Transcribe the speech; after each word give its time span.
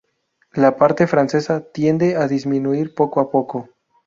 La 0.53 0.75
parte 0.77 1.05
francesa 1.05 1.59
tiende 1.59 2.15
a 2.15 2.27
disminuir 2.27 2.95
poco 2.95 3.19
a 3.21 3.29
poco. 3.29 3.69